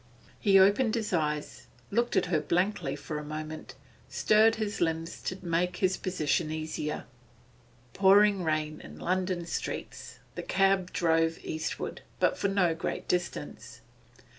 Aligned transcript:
He 0.39 0.57
opened 0.57 0.95
his 0.95 1.13
eyes, 1.13 1.67
looked 1.91 2.15
at 2.15 2.25
her 2.25 2.39
blankly 2.41 2.95
for 2.95 3.19
a 3.19 3.23
moment, 3.23 3.75
stirred 4.09 4.55
his 4.55 4.81
limbs 4.81 5.21
to 5.21 5.37
make 5.45 5.77
his 5.77 5.95
position 5.95 6.49
easier. 6.49 7.05
Pouring 7.93 8.43
rain 8.43 8.81
in 8.83 8.97
London 8.97 9.45
streets. 9.45 10.17
The 10.33 10.41
cab 10.41 10.91
drove 10.91 11.37
eastward, 11.43 12.01
but 12.19 12.35
for 12.35 12.47
no 12.47 12.73
great 12.73 13.07
distance. 13.07 13.81